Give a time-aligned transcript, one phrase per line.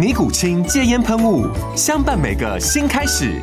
[0.00, 1.46] 尼古清戒烟喷雾，
[1.76, 3.38] 相伴每个新开始。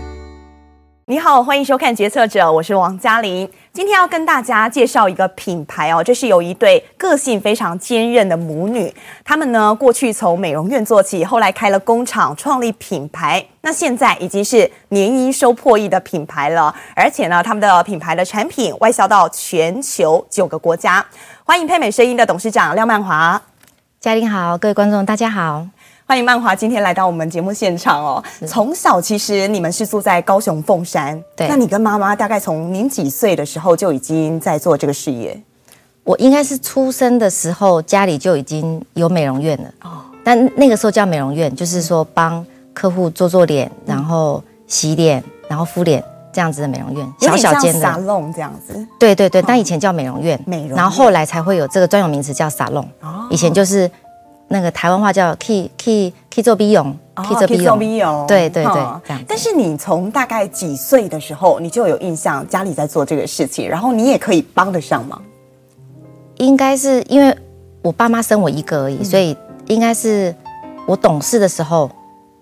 [1.06, 3.48] 你好，欢迎收看《决策者》，我是王嘉玲。
[3.72, 8.92] 今天要跟大家介绍一个品牌哦，这是有一对个性非常坚韧的母女，
[9.24, 21.06] 她们呢过去从美容院做起，后来开了工厂，创立品牌，那现在已经是年营收破亿的品牌了，而且呢，他们的品牌的产品外销到全球九个国家。
[21.44, 23.40] 欢迎佩美声音的董事长廖曼华。
[24.00, 25.68] 嘉玲好，各位观众大家好。
[26.10, 28.24] 欢迎曼华今天来到我们节目现场哦。
[28.48, 31.50] 从小其实你们是住在高雄凤山，对。
[31.50, 35.38] 那你跟妈妈大概从您几岁的时候就已经在做这个事业？
[36.06, 40.00] 我应该是出生的时候家里就已经有美容院了哦。
[40.24, 48.88] 但那个时候叫美容院，就是说帮客户做做脸，然后洗脸，然后敷脸这样子的美容院，小小间的沙龙这样子。
[48.98, 52.82] 对对对，但以前叫美容院，美容，然后后来才会有这个专有名词叫沙龙。
[53.02, 53.92] 哦，以前就是。
[54.48, 58.74] 那个台湾话叫 “key key key 做美容 key 做美容”，对对对，
[59.06, 59.24] 这样。
[59.28, 65.22] 但是你从大概几岁的时候，你就有印象家里在做这个事情，然后你也可以帮得上忙？
[66.38, 67.36] 应该是因为
[67.82, 69.36] 我爸妈生我一个而已，所以
[69.66, 70.34] 应该是
[70.86, 71.90] 我懂事的时候，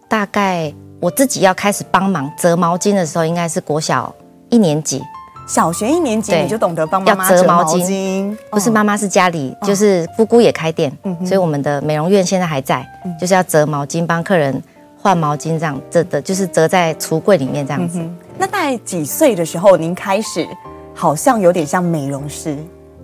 [0.07, 4.13] 大概我自己要开始帮忙折毛巾的时候，应该是国小
[4.49, 5.01] 一年级。
[5.47, 10.91] 小学一年级你就懂得帮妈妈折毛巾，不是妈妈是家里，就是姑姑也开店，
[11.23, 12.85] 所以我们的美容院现在还在，
[13.22, 14.59] 就是要折毛巾，帮客人
[15.00, 18.00] 换毛巾这样折的，就是折在橱柜里面这样子。
[18.39, 20.47] 那大概几岁的时候您开始
[20.95, 22.57] 好像有点像美容师？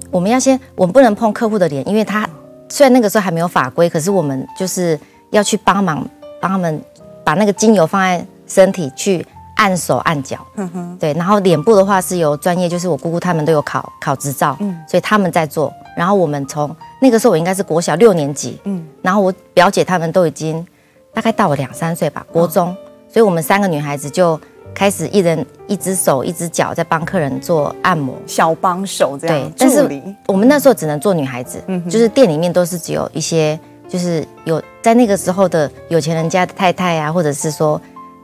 [0.10, 2.28] 我们要先，我们不能碰客户的脸，因为他
[2.70, 5.00] 虽然那个时候还没有法规，可是我们就是
[5.30, 6.04] 要去帮忙
[6.42, 6.82] 帮他们
[7.24, 9.24] 把那个精油放在身体去。
[9.62, 15.72] 按手按脚，嗯哼，对，然后脸部的话是由专业，就是我姑姑他们都有考考执照，嗯，所以他们在做。
[15.96, 20.66] 然后我们从那个时候我应该是国小六年级，嗯，然后我表姐他们都已经
[21.14, 22.76] 大概到了两三岁吧，国中，哦，
[23.08, 24.40] 所以我们三个女孩子就
[24.74, 29.38] 开始一人一只手一只脚在帮客人做按摩，小帮手这样。
[29.38, 29.88] 对，但是
[30.26, 37.80] 我们那时候只能做女孩子，嗯，就是店里面都是只有一些就是有在那个时候的有钱人家的太太啊，或者是说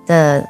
[0.07, 0.43] 的。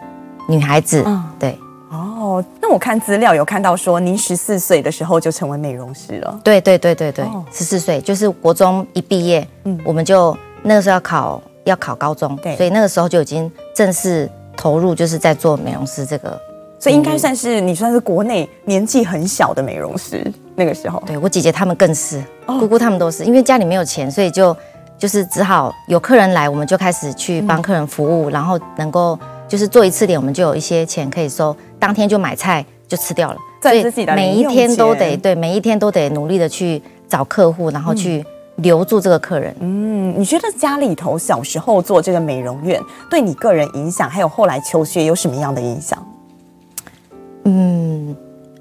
[0.47, 1.59] 女孩子，嗯，对，
[1.91, 6.39] 哦，那我看资料有看到说，您十四岁的时候就成为美容师了。
[6.41, 16.39] 对对对对对，十四岁就是国中一毕业，嗯，我们就那个时候要考要考高中，对，所以那个时候就已经正式投入，就是在做美容师这个，
[16.79, 20.25] 所以应该算是你算是国内年纪很小的美容师
[20.55, 21.03] 那个时候。
[21.05, 24.55] 对，我姐姐她们更是，姑姑她们都是，因为家里没有钱，所以就
[24.97, 29.19] 就是只好有客人来，我们就开始去帮客人服务，然后能够。
[29.47, 33.37] 就是做一次脸，我们就有一些钱可以收，当天就买菜就吃掉了。
[33.61, 38.25] 所以每一天都得对，每一天都得努力的去找客户，然后去
[38.57, 39.53] 留住这个客人。
[39.59, 46.05] 嗯，你觉得家里头小时候做这个美容院，对你个人影响，还有后来求学有什么样的影响？
[47.43, 48.15] 嗯，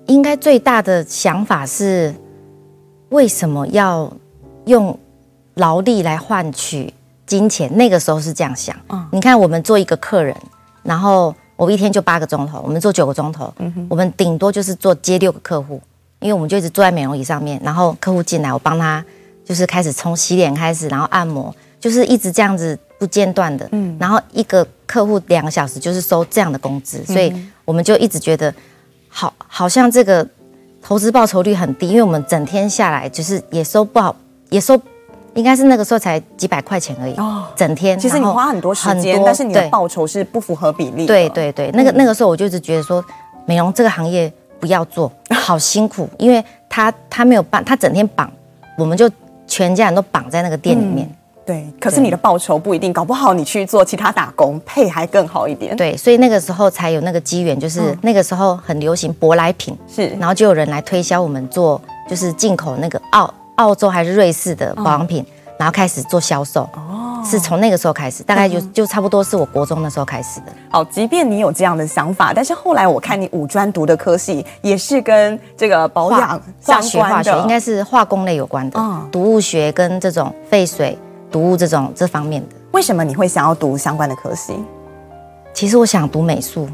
[0.06, 2.14] 应该最大的想法是，
[3.10, 4.10] 为什么要
[4.64, 4.98] 用
[5.54, 6.92] 劳力来换取
[7.26, 7.70] 金钱？
[7.76, 8.74] 那个时候是这样想。
[8.88, 10.34] 嗯，你看我们做一个客人。
[10.86, 15.80] 然后我一天就八个钟头，我们做九个钟头，嗯、我们顶多就是做接六个客户，
[16.21, 19.04] 因为我们就一直坐在美容椅上面，然后客户进来，我帮他
[19.44, 27.32] 就是开始从洗脸开始，然后按摩，就是一直这样子不间断的，嗯，然后一个客户两个小时就是收这样的工资，所以
[27.65, 28.54] 我们就一直觉得
[29.09, 30.27] 好，好像这个
[30.82, 34.15] 投资报酬率很低，因为我们整天下来就是也收不好，
[34.50, 34.80] 也收。
[35.36, 37.97] 应该是那个时候才几百块钱而已，哦，整天。
[37.98, 41.06] 其实你花很多时间，但是你的报酬是不符合比例。
[41.06, 43.04] 对对对，那个那个时候我就是觉得说，
[43.44, 48.28] 美容这个行业不要做，好辛苦， 因为他他没有办，他整天绑，
[48.78, 49.09] 我们就
[49.47, 51.09] 全家人都绑在那个店里面，
[51.44, 55.77] 对，可是你的报酬不一定，搞不好你去做其他打工，配还更好一点。
[55.77, 65.24] 对，所以那个时候才有那个机缘，就是那个时候很流行舶来品，是，然后就有人来推销我们做，就是进口那个澳澳洲还是瑞士的保养品，
[65.58, 66.62] 然后开始做销售。
[66.74, 70.47] 哦，是从那个时候开始，大概就就差不多是我国中的时候开始的。
[70.70, 80.97] 好，即便你有这样的想法，但是后来我看你五专读的科系也是跟这个保养相关的，化学应该是化工类有关的，嗯，毒物学跟这种废水。
[81.28, 84.54] 毒物这种这方面的，为什么你会想要读相关的科系？
[85.53, 86.68] 其实我想读美术，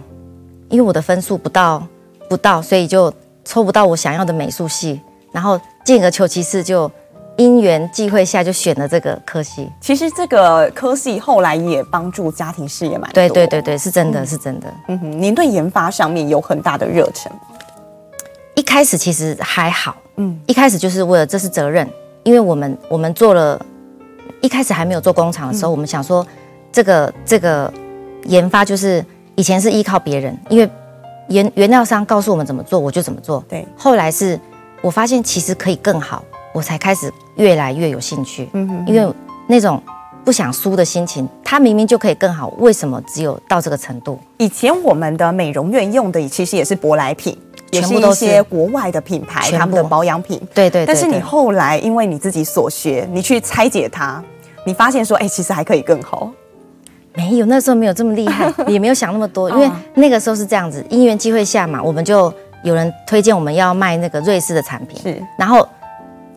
[0.69, 1.83] 因为我的分数不到，
[2.29, 3.13] 不到，所以就
[3.45, 5.01] 抽不到我想要的美术系。
[5.33, 6.91] 然后进而求其次，就
[7.37, 9.71] 因缘际会下就选了这个科系。
[9.81, 13.15] 其实这个科系后来也帮助家庭事业蛮多。
[13.15, 14.67] 对对对对，是真的，嗯、是真的。
[14.89, 17.39] 嗯哼，您对研发上面有很大的热忱吗？
[18.55, 21.89] 一开始其实还好，嗯，一开始就是为了这是责任，
[22.23, 23.61] 因为我们我们做了。
[24.41, 26.27] 一开始还没有做工厂的时候，嗯、我们想说，
[26.73, 27.73] 这个这个
[28.25, 29.05] 研发就是
[29.37, 30.69] 以前是依靠别人，因为
[31.29, 33.45] 原原料商告诉我们怎么做，我就怎么做。
[33.49, 33.65] 对。
[33.77, 34.37] 后来是
[34.83, 38.49] 我发现其实可以更好，我才开始越来越有兴趣。
[38.53, 38.87] 嗯哼，哼。
[38.87, 39.15] 因为
[39.47, 39.83] 那种
[40.25, 44.19] 不想输的心情，它明明就可以更好，为什么只有到这个程度？
[44.39, 47.39] 以前我们的美容院用的其实也是舶来品，
[47.71, 50.39] 也是一些国外的品牌他们的保养品。
[50.53, 50.87] 对对，对对。
[50.87, 54.23] 但是你后来因为你自己所学，你去拆解它。
[54.65, 56.31] 你发现说，哎、欸，其实还可以更好。
[57.15, 62.33] 没有，那时候没有这么厉害， 也没有想那么多，因为那个时候是这样子，因缘机会下嘛，我们就
[62.63, 65.67] 有人推荐我们要卖那个瑞士的产品，是，然后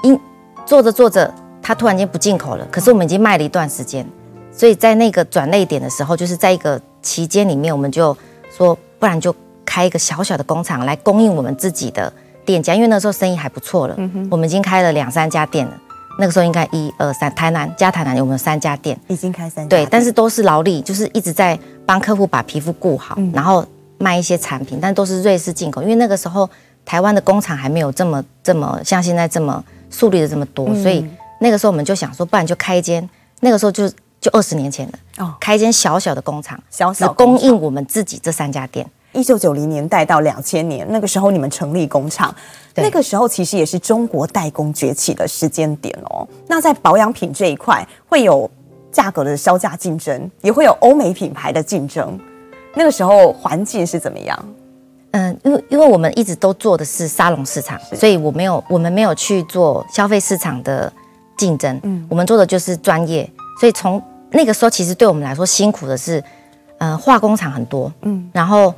[0.03, 0.19] 因
[0.65, 4.05] 做着做着，它突然间不进口了，可是我们已经卖了一段时间，
[4.51, 8.15] 所以在那个转捩点的时候，就是在一个期间里面，我们就
[8.55, 12.11] 说，不然就开一个小小的工厂来供应我们自己的
[12.43, 15.73] 店家，因为那时候生意还不错了，嗯，我们已经开了两三家店了。
[16.17, 18.97] 那个时候应该一二三，台南加台南有没有三家店？
[19.07, 19.69] 已经开三家。
[19.69, 23.65] 对，但是都是劳力，就是一直在帮客户把皮肤顾好，嗯、然后
[23.97, 25.81] 卖一些产品，但都是瑞士进口。
[25.81, 26.49] 因为那个时候
[26.83, 31.05] 台湾的工厂还没有这么这么像现在这么树立的这么多，嗯、所以
[31.39, 33.07] 那个时候我们就想说，不然就开一间。
[33.41, 33.87] 那个时候就
[34.21, 38.85] 就二十年前了，哦，开一间小小的工厂，小小供应我们自己这三家店。
[39.11, 42.33] 一九九零年代到两千年，那个时候你们成立工厂，
[42.75, 46.27] 那个时候其实也是中国代工崛起的时间点哦。
[46.47, 48.49] 那在保养品这一块，会有
[48.91, 52.19] 价格的削价竞争，也会有欧美品牌的竞争。
[52.75, 54.37] 那个时候环境是怎么样？
[55.11, 60.91] 嗯，因为因为我们一直都做的是沙龙市场，所以我没有我们没有去做消费市场的
[61.37, 61.79] 竞争。
[61.83, 63.29] 嗯，我们做的就是专业。
[63.59, 64.01] 所以从
[64.31, 66.23] 那个时候，其实对我们来说辛苦的是，
[66.77, 68.73] 呃，化工厂很多，嗯，然后。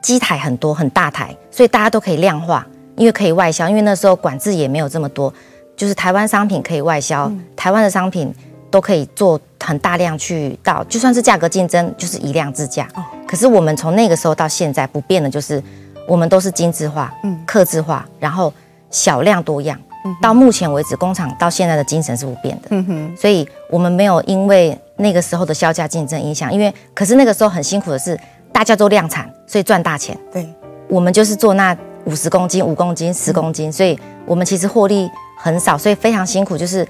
[0.00, 2.64] 机台很多很大台，所以大家都可以量化，
[2.94, 3.68] 因为可以外销。
[3.68, 5.30] 因为那时候管制也没有这么多，
[5.76, 8.32] 就是台湾商品可以外销，嗯、台湾的商品
[8.70, 12.88] 都可以做很大量去到，就算是价格竞争，就是以量制价。
[12.94, 15.62] 哦、可是我们从那个时候到现在不变的就是，
[16.06, 18.52] 我们都是精致化、嗯，克制化，然后
[18.90, 19.78] 小量多样。
[20.04, 22.68] 嗯、到目前为止，工厂到现在的精神是不变的。
[22.70, 28.18] 嗯哼，所以我们没有因为那个时候的销价竞争影响，因为可是那个时候很辛苦的是。
[28.50, 30.18] 大家都量产，所以赚大钱。
[30.32, 30.48] 对，
[30.88, 31.76] 我们就是做那
[32.06, 36.56] 五十公斤、五公斤、十公斤，嗯、所以我们其实获利很少，所以非常辛苦。
[36.56, 36.84] 就是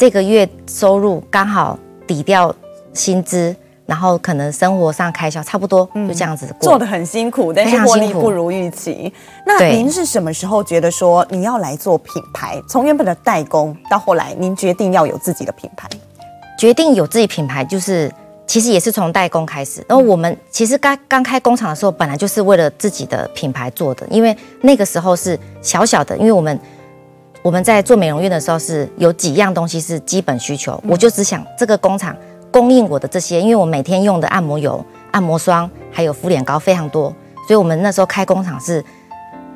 [0.00, 2.50] 这个月收入刚好抵掉
[2.94, 3.54] 薪资，
[3.84, 6.70] 然后可能生活上开销差不多，就这样子过。
[6.70, 9.12] 做的很辛苦，但是获利不如预期。
[9.44, 12.58] 那您是什么时候觉得说你要来做品牌？
[12.66, 15.86] 从原本的代工到后来，您决定要有自己的品牌？
[16.58, 18.10] 决定有自己品牌就是。
[18.46, 26.58] 其实也是从代工开始，然后我们其实刚刚开工厂的时候，本来就是为了自己的品牌做的，因为那个时候是小小的，因为我们
[27.42, 32.16] 我们在做美容院的时候是有几样东西是基本需求，我就只想这个工厂
[32.50, 37.14] 供应我的这些，因为我每天用的按摩油、按摩霜还有敷脸膏非常多，
[37.46, 38.84] 所以我们那时候开工厂是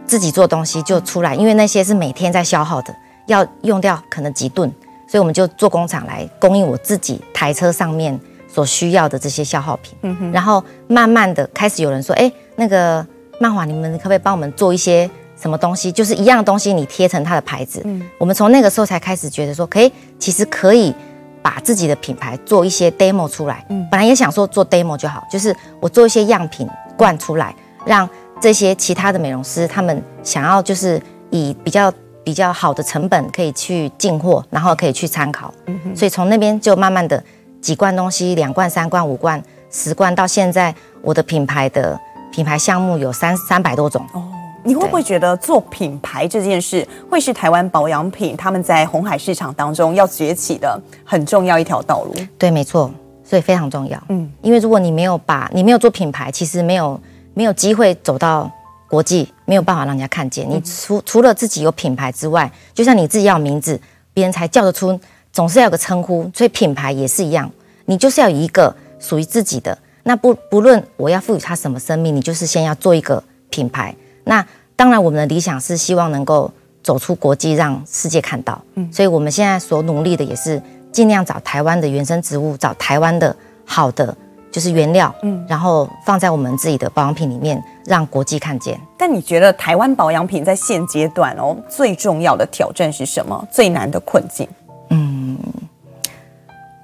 [0.07, 2.95] 自己做东西就出来，因为那些是每天在消耗的，
[3.27, 4.73] 要用掉可能几吨，
[5.07, 8.19] 所以我们就做工厂来供应我自己台车上面。
[8.47, 13.05] 所需要的这些消耗品，嗯哼，然后慢慢的开始有人说，哎，那个
[13.41, 15.11] 漫画，你们可不可以帮我们做一些
[15.45, 15.93] 什么东西？
[15.93, 17.83] 就是一样的东西，你贴成它的牌子。
[17.85, 20.95] 嗯，我们从那个时候才开始觉得说，可以，其实可以
[21.43, 23.63] 把自己的品牌做一些 demo 出来。
[23.69, 28.09] 嗯，本来也想说做 demo 就好，就是我做一些样品灌出来，让
[28.41, 30.99] 这些其他的美容师他们想要就是
[31.29, 31.93] 以比较
[32.25, 35.53] 比较好的成本可以去进货，然后可以去参考。
[35.67, 37.23] 嗯，所以从那边就慢慢的。
[37.61, 41.99] 几罐东西，两罐、三罐、五罐、十罐，到现在我的品牌的
[42.31, 44.23] 品牌项目有三三百多种哦，
[44.67, 52.15] 你会不会觉得做品牌这件事会是台湾保养品他们在红海市场当中要崛起的很重要一条道路？
[52.39, 52.91] 对，没错，
[53.23, 54.03] 所以非常重要。
[54.09, 56.99] 嗯，因为如果你没有把你没有做品牌，其实没有
[57.35, 58.51] 没有机会走到
[58.89, 60.49] 国际，没有办法让人家看见。
[60.49, 63.79] 你除除了自己有品牌之外，就像你自己要有名字，
[64.15, 64.99] 别人才叫得出，
[65.31, 66.31] 总是要有个称呼。
[66.35, 67.51] 所以品牌也是一样，
[67.85, 69.77] 你就是要有一个属于自己的。
[70.05, 73.95] 那不不论我要赋予它什么生命，你就是先要做一个品牌。
[74.25, 74.45] 那
[74.77, 76.51] 当然，我们的理想是希望能够
[76.83, 78.61] 走出国际，让世界看到。
[78.75, 84.17] 嗯，所以我们现在所努力的也是尽量找台湾的原生植物，找台湾的好的
[84.51, 88.81] 就是原料，嗯，然后放在我们自己的保养品里面，让国际看见。
[88.99, 93.47] 但你觉得台湾保养品在现阶段哦，最重要的挑战是什么？
[93.51, 94.49] 最难的困境？
[94.91, 95.39] 嗯，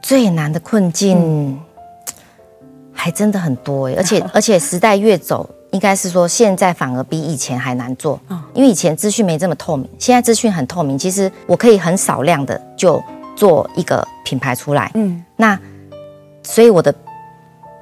[0.03, 1.19] 最难的困境。
[1.19, 1.61] 嗯
[2.93, 8.21] 还真的很多哎，而且而且时代越走，应该是说现在反而比以前还难做，
[8.55, 10.99] 因为以前资讯没这么透明，现在资讯很透明。
[10.99, 13.03] 其实我可以很少量的就
[13.37, 15.59] 做一个品牌出来，嗯，那
[16.43, 16.95] 所以我的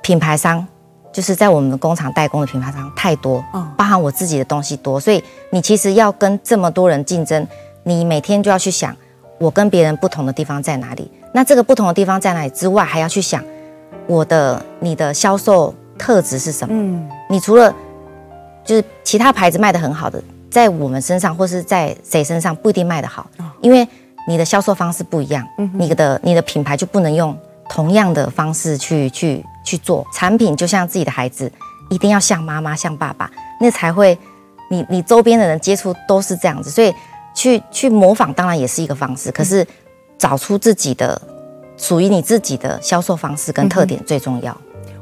[0.02, 0.66] 品牌商
[1.12, 3.45] 就是在我们的工厂代工的品牌商太多，
[3.76, 7.47] 包含我自己的东西多，所以你其实要跟这么多人竞争，
[7.85, 8.95] 你每天就要去想
[9.38, 13.42] 我跟别人不同的地方在哪里，那这个不同的地方在哪里之外，还要去想。
[14.07, 16.75] 我的你的销售特质是什么？
[16.75, 17.75] 嗯，你除了
[18.64, 23.28] 就是其他牌子卖的很好的，在我们身上或是在谁身上不一定卖得好，
[23.61, 23.87] 因为
[24.26, 27.37] 你的销售方式不一样，嗯，你的你的品牌就不能用
[27.69, 31.50] 同样的方式去去去做产品，就像自己的孩子，
[31.90, 34.17] 一定要像妈妈像爸爸，那才会
[34.71, 36.95] 你你周边的人接触都是这样子，所以
[37.35, 39.67] 去去模仿当然也是一个方式，可是
[40.17, 41.21] 找出自己的。
[41.81, 44.50] 属于你自己的销售方式跟特点最重要。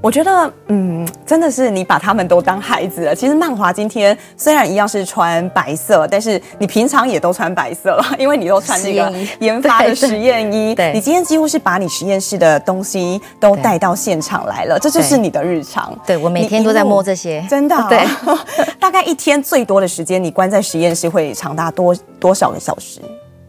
[0.06, 3.12] 我觉得，嗯，真的是你把他们都当孩子了。
[3.12, 10.76] 其实曼华今天虽然一样是穿白色，但是你平常也都穿白色了， 因为你都穿那个研发的实验衣。
[10.76, 15.92] 对，你今天几乎是把你实验室的东西都带到现场来了，这就是你的日常。
[16.06, 17.76] 对，我每天都在摸这些，真的。
[17.90, 18.06] 对，
[18.78, 23.00] 大概一天最多的时间，你关在实验室会长达多多少个小时？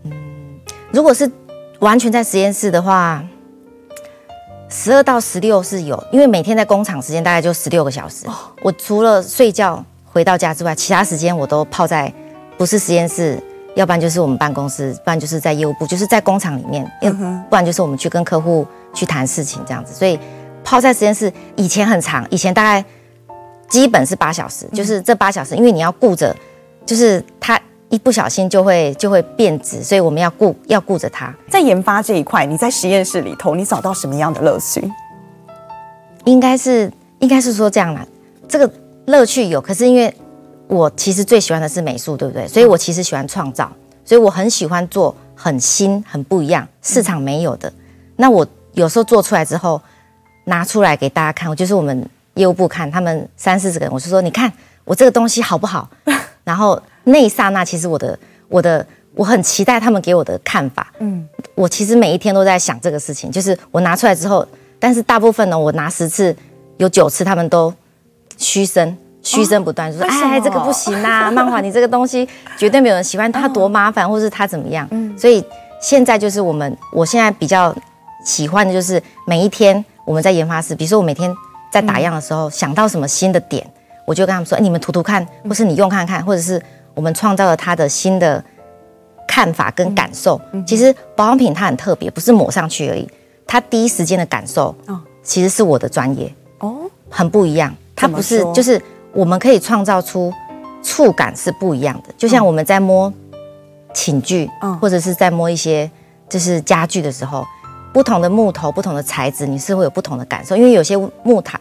[0.06, 0.12] 嗯，
[0.92, 1.32] 如果是。
[1.80, 3.24] 完全在实验室的话，
[4.70, 8.26] 十二到十六是有，因为每天在工厂时间大概就十六个小时。
[8.62, 12.14] 我除了睡觉回到家之外，其他时间我都泡在
[12.58, 13.42] 不是实验室，
[13.76, 19.94] 要不然就是我们办公室，不然就是在业务部，就是在工厂里面，要不然就是我们去跟客户去谈事情这样子。
[19.94, 20.20] 所以
[20.64, 22.84] 泡在实验室以前很长，以前大概
[23.70, 26.36] 基本是八小时，就是这八小时，因为你要顾着，
[26.86, 27.58] 就是他。
[27.90, 31.34] 一不小心就会就会变质，所以我们要顾要顾着它。
[31.50, 34.92] 在研发这一块，你在实验室里头，你找到什么样的乐趣？
[36.26, 38.06] 应该是应该是说这样啦，
[38.48, 38.70] 这个
[39.06, 40.14] 乐趣有，可是因为
[40.68, 42.46] 我其实最喜欢的是美术，对不对？
[42.48, 43.72] 所以我其实喜欢创造，
[44.04, 47.72] 所以我很喜欢做很新、很不一样、市场没有的。
[48.18, 49.82] 那我有时候做出来之后，
[50.44, 54.52] 拿出来给大家看，我就是我们业务部看，他们三四十个人，我是说，你看
[54.84, 55.90] 我这个东西好不好？
[56.48, 56.82] 然后。
[57.10, 58.86] 那一刹那，其实我的我的
[59.16, 60.92] 我很期待他们给我的看法。
[61.00, 61.26] 嗯，
[61.56, 64.46] 我其实每一天都在想这个事情，就是我拿出来之后，
[64.78, 66.36] 但是大部分呢，我拿十次，
[66.76, 67.74] 有九次他们都
[68.36, 72.28] 嘘声，嘘声不断，就说：“哎，这个不行啊，漫画，你这个东西
[72.60, 75.42] 绝对没有人喜欢，它多麻烦，或是它怎么样。”嗯，所以
[75.82, 77.74] 现在就是我们，我现在比较
[78.26, 81.34] 喜欢的就是每一天我们在研发室，比如说我每天
[81.72, 83.66] 在打样的时候想到什么新的点，
[84.08, 86.60] 我就跟他们说：“哎，你们涂涂看，或是你用看看，或者是。”
[86.98, 88.44] 我们创造了他的新的
[89.28, 90.42] 看法跟感受。
[90.66, 93.08] 其实保养品它很特别，不是抹上去而已，
[93.46, 94.76] 它第一时间的感受，
[95.22, 97.72] 其实是我的专业哦，很不一样。
[97.96, 98.82] 它不是，就是
[99.14, 100.34] 我们可以创造出
[100.82, 102.12] 触感是不一样的。
[102.18, 103.14] 就像我们在摸
[103.94, 104.50] 寝具，
[104.82, 105.88] 或者是在摸一些
[106.28, 107.46] 就是家具的时候，
[107.94, 110.58] 不同的木头、不同的材质，你是会有不同的感受。
[110.58, 111.60] 因为有些木头。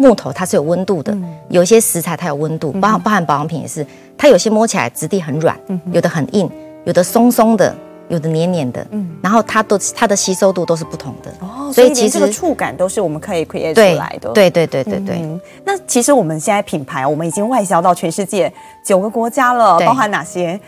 [0.00, 1.14] 木头它是有温度的，
[1.48, 3.84] 有一些食材它有温度，包含包含保养品也是，
[4.16, 5.58] 它有些摸起来质地很软，
[5.92, 6.48] 有的很硬，
[6.84, 7.74] 有的松松的，
[8.08, 15.40] 有的黏黏的，嗯，然后它都它的吸收度都是不同的，哦，所以其实这个触感都是我们可以 create 出来的，对对对对对对。
[15.64, 18.52] 那其实我们现在品牌，我们已经外销到全世界
[18.84, 20.58] 九个国家了，包含哪些？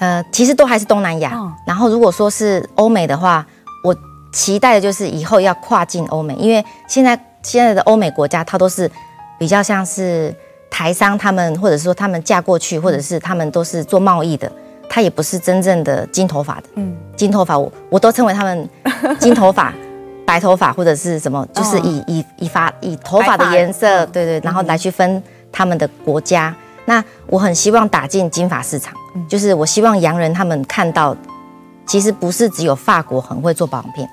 [0.00, 1.32] 呃，其实都还是东南亚。
[1.64, 3.46] 然后如果说是欧美的话，
[3.84, 3.94] 我
[4.32, 7.16] 期待的就是以后要跨境欧美，因为现在。
[7.42, 8.90] 现在的欧美国家，它都是
[9.38, 10.34] 比较像是
[10.70, 14.50] 台商，他们或者是说他们嫁过去，或者是他们都是做贸易的，
[14.88, 16.64] 他也不是真正的金头发的。
[16.74, 18.68] 嗯，金头发我我都称为他们
[19.18, 19.72] 金头发、
[20.26, 26.54] 白头发或者是什么，就是以以以发以头发的颜色，对对，然后来去分他们的国家。
[26.86, 28.92] 那我很希望打进金发市场，
[29.28, 31.16] 就是我希望洋人他们看到，
[31.86, 34.06] 其实不是只有法国很会做保养品，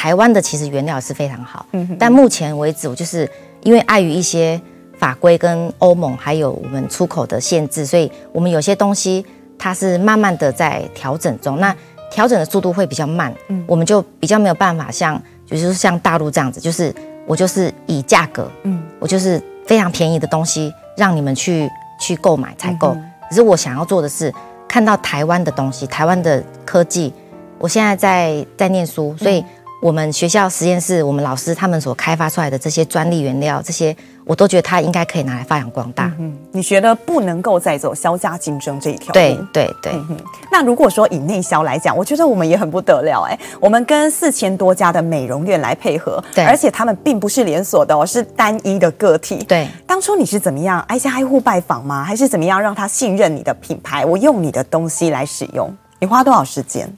[0.00, 1.66] 台湾的其实原料是非常好。
[1.98, 3.28] 但目前为止，我就是
[3.62, 4.58] 因为碍于一些
[4.98, 9.22] 法规跟欧盟还有我们出口的限制，所以我们有些东西
[9.58, 11.60] 它是慢慢的在调整中。
[11.60, 11.76] 那
[12.10, 13.30] 调整的速度会比较慢，
[13.66, 16.94] 我们就比较没有办法像，就是像大陆这样子，就是
[17.26, 19.38] 我就是以价格，嗯我就是。
[19.66, 22.96] 非常便宜的东西让你们去去购买采购，
[23.28, 24.34] 可是我想要做的是
[24.66, 27.12] 看到台湾的东西，台湾的科技。
[27.56, 29.44] 我现在在在念书，所以
[29.80, 33.96] 我们学校实验室，我们老师他们所开发出来的这些专利原料，这些。
[34.26, 36.12] 我都觉得它应该可以拿来发扬光大。
[36.20, 39.12] 嗯，你觉得不能够再走销价竞争这一条路？
[39.12, 39.92] 对对对。
[39.92, 40.16] 嗯。
[40.52, 49.42] 那如果说以内销来讲，我觉得我们也很不得了哎，我们跟四千多家的美容院来配合，对，而且他们并不是连锁的哦，是单一的个体。
[49.48, 49.66] 对。
[49.84, 52.04] 当初你是怎么样挨家挨户拜访吗？
[52.04, 54.04] 还是怎么样让他信任你的品牌？
[54.04, 56.88] 我用你的东西来使用，你花多少时间？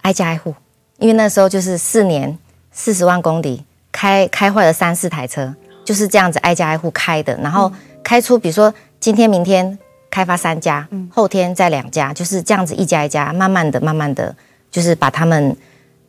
[0.00, 0.54] 挨家挨户，
[1.00, 2.38] 因为那时候就是四年
[2.70, 5.52] 四十万公里，开开坏了三四台车。
[5.82, 7.72] 就是这样子挨家挨户开的，然后
[8.04, 9.76] 开出，比如说今天、明天
[10.08, 14.32] 开发三家，后天再两家，就是这样子一家一家，慢慢的、慢慢的，
[14.70, 15.56] 就是把他们、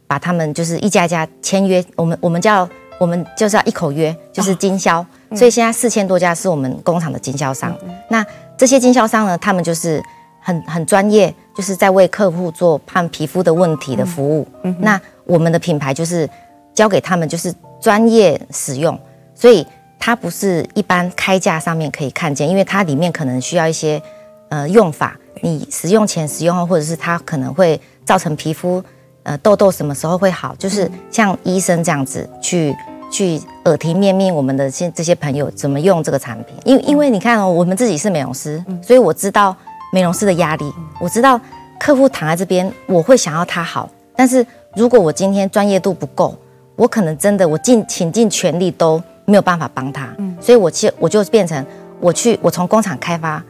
[0.06, 1.84] 把他们就是一家一家签约。
[1.96, 2.68] 我们我们叫
[3.00, 5.04] 我们就是要一口约，就是经销。
[5.34, 7.76] 所以现在四千多家是我们工厂的经销商。
[8.10, 8.24] 那
[8.56, 10.04] 这些经销商呢，他们就是
[10.42, 14.48] 很很专业，就是在为客户做判皮肤的问题的服务。
[14.80, 16.30] 那我们的品牌就是
[16.74, 19.00] 交给他们，就是专业使用。
[19.34, 19.66] 所以
[20.00, 24.02] 它不是一般开价上面可以看见，因为它里面可能需要一些
[24.50, 28.84] 呃用法，你使用前、使用后，或者是它可能会造成皮肤
[29.24, 32.76] 呃痘痘什么时候会好，就是像医生这样子去
[33.12, 39.56] 去耳提面命我们的这这些朋友怎么用这个产品，因为因为你看哦，我们自己是美容师，所以我知道
[39.92, 41.40] 美容师的压力，我知道
[41.80, 44.46] 客户躺在这边，我会想要他好，但是
[44.76, 46.36] 如果我今天专业度不够，
[46.76, 49.02] 我可能真的我尽倾尽全力都。
[49.24, 51.66] 没有办法帮他，所以我其实我就变成
[52.02, 53.42] 我去，我从工厂开发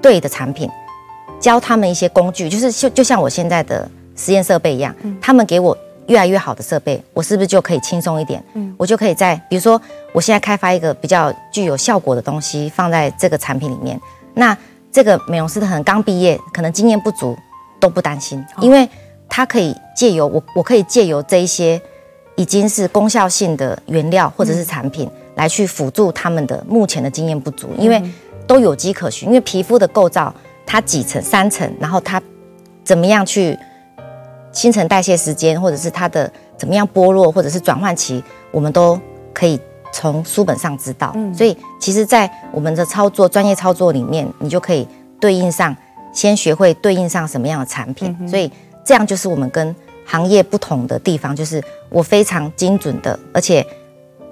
[0.00, 0.70] 对的产品，
[1.38, 3.86] 教他们一些工具，就是就就像我现在的
[4.16, 8.42] 实验设备一样，他们给我越来越好的设备，我是不是就可以轻松一点？
[8.78, 9.78] 我就可以在比如说
[10.12, 14.00] 我现在开发一个比较具有效果的东西放在这个产品里面，
[14.34, 14.56] 那
[14.92, 17.36] 这个美容师可能刚毕业，可能经验不足
[17.80, 18.88] 都不担心，因为
[19.28, 21.80] 他可以借由我，我可以借由这一些。
[22.36, 28.00] 已经是功效性的原料或者是产品来去辅助他们的目前的经验不足，因为
[28.46, 29.26] 都有迹可循。
[29.26, 30.32] 因为皮肤的构造，
[30.64, 32.22] 它几层三层，然后它
[32.84, 33.58] 怎么样去
[34.52, 38.22] 新陈代谢时间，或者是它的怎么样剥落，或者是转换期，
[38.52, 38.96] 我们都
[39.34, 39.60] 可以
[39.92, 41.14] 从书本上知道。
[41.34, 44.86] 所以其实，在我们的操作专业操作里面，你就可以
[45.20, 45.76] 对应上，
[46.12, 48.16] 先学会对应上什么样的产品。
[48.28, 48.50] 所以
[48.84, 49.74] 这样就是我们跟。
[50.10, 53.62] 行业不同的地方，就是我非常精准的，而且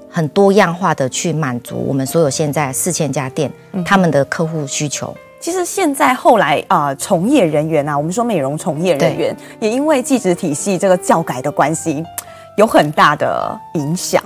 [0.09, 3.53] 很多样化的去满足我们所有现在四千家店
[3.85, 5.15] 他们的客户需求。
[5.39, 12.03] 其实现在后来啊，从业人员啊，我们说美容从业人员，也因为技职体系这个教改的关系，
[12.57, 14.25] 有很大的影响。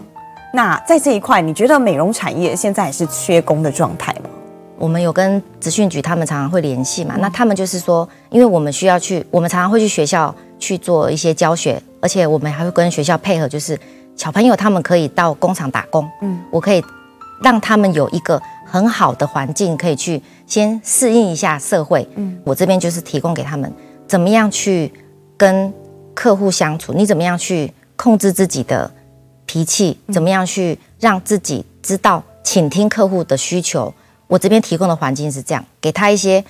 [0.53, 4.31] 那在这一块，你觉得美容产业现在是缺工的状态吗？
[4.79, 10.35] 我们有跟职训局他们常常会联系嘛，那他们就是说，因为我们需要去，我们常常会去学校。
[10.63, 13.81] 去做一些教学，而且我们还会跟学校配合，就是
[14.15, 16.85] 小朋友他们可以到工厂打工，嗯，我可以
[17.43, 23.73] 让他们有一个很好的环境，可以去先适应一下社会，嗯，我这边就是提供给他们
[24.07, 24.93] 怎么样去
[25.35, 25.73] 跟
[26.13, 28.93] 客户相处，你怎么样去控制自己的
[29.51, 33.93] 脾气，怎么样去让自己知道倾听客户的需求，
[34.29, 36.45] 我这边提供的环境是这样，给他一些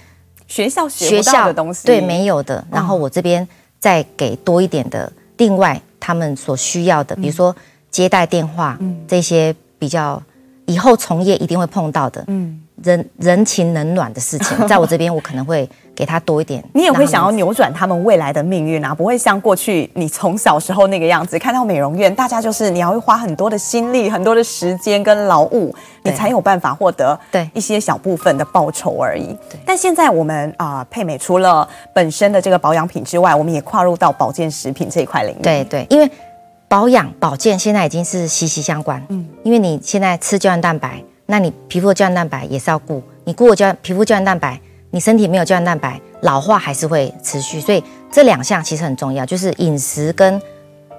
[0.46, 3.48] 学校学校的东西，对，没有的，然后我这边。
[3.80, 7.56] 再给多一点的，另外他们所需要的，比如说
[7.90, 10.22] 接待电话，嗯，这些比较
[10.66, 16.64] 以后从业一定会碰到的，嗯，人人情冷暖的事情， 在我这边我可能会给他多一点。
[16.74, 25.74] 你也会想要扭转他们未来的命运啊，不会像过去你从小时候那个样子，看到美容院，大家就是你要会花很多的心力、很多的时间跟劳务。
[26.02, 29.36] 你才有办法获得对一些小部分的报酬而已。
[29.66, 35.42] 但现在我们啊，配美除了本身的这个保养品之外，我们也跨入到保健食品这一块领域。
[35.42, 36.10] 对对，因为
[36.68, 39.04] 保养保健现在已经是息息相关。
[39.10, 43.02] 嗯，因为你现在吃胶原蛋白，那你皮肤的胶原蛋白也是要顾。
[43.24, 47.60] 你顾了胶皮肤胶原蛋白，你身体没有胶原蛋白，老化还是会持续。
[47.60, 50.42] 所以这两项其实很重要，就是饮食跟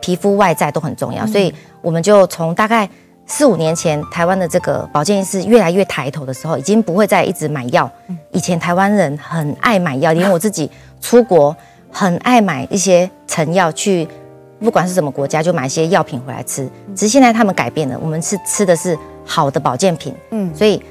[0.02, 1.28] 皮肤外在都很重要。
[1.28, 2.90] 所以我们就从大概。
[3.28, 7.90] 四五年前台湾的这个保健医师越来越抬头的时候，已经不会再一直买药。
[8.32, 11.56] 以前台湾人很爱买药，连我自己出国
[11.90, 14.06] 很爱买一些成药去，
[14.62, 16.70] 不管是什么国家就买一些药品回来吃。
[16.96, 20.16] 只是现在他们改变了，我们是吃的是好的保健品。
[20.30, 20.82] 嗯，所以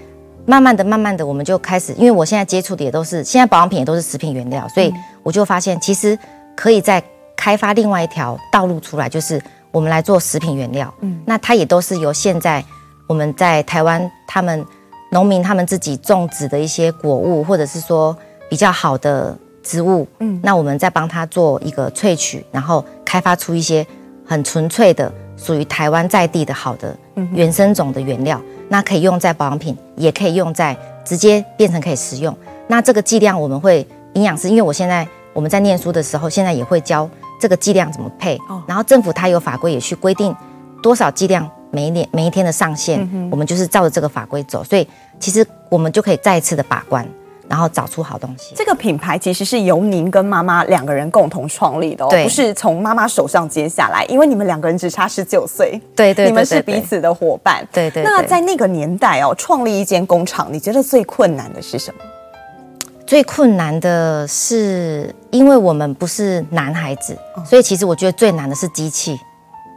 [0.44, 6.18] 慢慢的、慢慢的，我们就开始，因为我现在接触的也都是现在保养品也都是食品原料，所以我就发现其实
[6.54, 7.02] 可以再
[7.36, 9.40] 开发另外一条道路出来，就是。
[9.72, 12.60] 我们来做食品原料，嗯，那它也都是由现在
[13.06, 14.66] 我们在台湾他们
[15.12, 18.16] 农民他们自己种植的一些果物，或者是说
[18.48, 23.84] 比较好的植物，嗯，那我们再帮他做一个萃取，然后开发出一些
[24.24, 26.96] 很纯粹的属于台湾在地的好的
[27.32, 32.32] 原生种的原料，那可以用在保养品，也可以用在直接变成可以食用。
[32.68, 37.10] 那这个剂量我们会营养师，因为我现在我们在念书的时候，现在也会教。
[37.40, 38.38] 这个剂量怎么配？
[38.68, 40.36] 然后政府它有法规也去规定
[40.82, 44.86] 多少剂量每一年每一天的上限，我们就是照着这个法规走，所以
[45.18, 47.04] 其实我们就可以再一次的把关，
[47.50, 48.54] 然后找出好东西。
[48.54, 58.04] 这个品牌其实是由您跟妈妈两个人共同创立的，哦，不是从妈妈手上接下来，因为你们两个人只差十九岁，对对，你们是彼此的伙伴，对对。
[58.04, 62.00] 那在那个年代哦，创立一间工厂，你觉得最困难的是什么？
[63.04, 69.18] 最困难的是，因为我们不是男孩子，所以其实我觉得最难的是机器，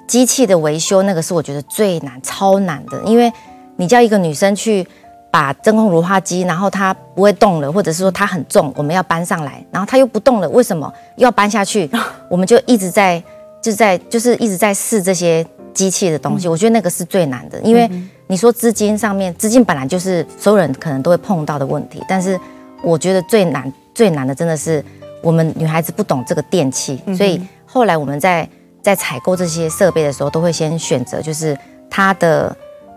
[0.07, 3.01] 机器的维修那个是我觉得最难、超难的。
[3.05, 3.33] 因为
[3.75, 4.88] 你叫一个女生去
[5.33, 11.89] 把真空乳化机，然后它不会动了，或者是说它很重，我们要搬上来，然后它又不动了，为什么又要搬下去？
[12.29, 13.21] 我们就一直在，
[13.59, 15.43] 就在，就是一直在试这些
[15.73, 16.47] 机器的东西。
[16.47, 17.89] 我觉得那个是最难的，因为
[18.27, 22.39] 你说资金上面，资金本来就是所有人可能都会碰到的问题，但是。
[22.85, 24.83] 我觉得最难最难的真的是
[25.21, 28.45] 我们女孩子不懂这个电器，所以后来我们在
[28.81, 31.57] 在采购这些设备的时候，都会先选择就是
[31.89, 32.53] 它的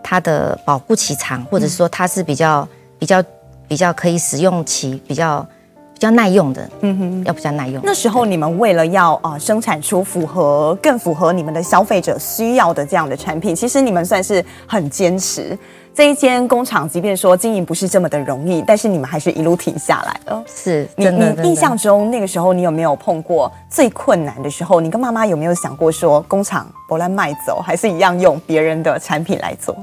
[0.09, 3.21] 它的保护期长，或者是说它是比较比较
[3.67, 5.45] 比较可以使用期比较
[5.93, 7.83] 比较耐用的，嗯哼，要比较耐用。
[7.85, 15.59] 那时候你们为了要啊生产出符合更符合你们的消费者需要的这样的产品，其实你们算是很坚持。
[15.97, 20.45] 这一间工厂，即便说经营不是这么的容易，但是你们还是一路挺下来了。
[20.47, 24.79] 是，你你印象中那个时候，你有没有碰过最困难的时候？
[24.79, 29.75] 你跟妈妈有没有想过说，工厂不然卖走，还是一样用别人的产品来做？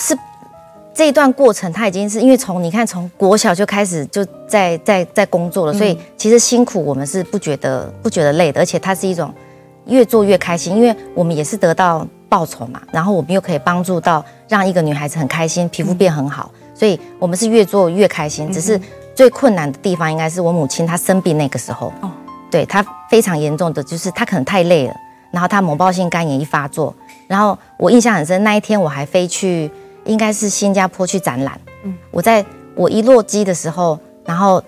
[0.00, 0.18] 是
[0.92, 9.32] 这一段过程，他已经是因为从你看从国小就开始就在在在工作了，所以其实辛苦我们是不觉得不觉得累的，而且它是一种
[9.84, 12.04] 越做越开心，因为我们也是得到。
[12.28, 18.52] 报酬嘛，然后我们又可以帮助到让一个女孩子很开心，皮肤变很好，所以我们是越做越开心。
[18.52, 18.80] 只是
[19.14, 22.10] 最困难的地方应该是我母亲她生病那个时候，哦，
[22.50, 24.94] 对，她非常严重的就是她可能太累了，
[25.30, 26.94] 然后她猛暴性肝炎一发作，
[27.26, 29.70] 然后我印象很深，那一天我还飞去
[30.04, 34.62] 应该是新加坡去展览，嗯，我在我一落机的时候，然后。